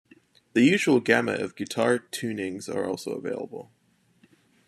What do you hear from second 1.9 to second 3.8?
tunings are also available.